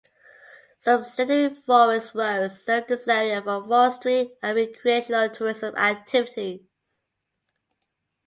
Some 0.79 1.05
secondary 1.05 1.53
forest 1.53 2.15
roads 2.15 2.59
serve 2.63 2.87
this 2.87 3.07
area 3.07 3.39
for 3.39 3.63
forestry 3.63 4.31
and 4.41 4.55
recreational 4.55 5.29
tourism 5.29 5.75
activities. 5.75 6.61